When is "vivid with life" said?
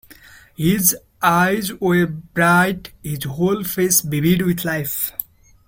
4.01-5.11